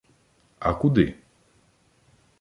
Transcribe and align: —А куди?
—А 0.67 0.69
куди? 0.79 1.07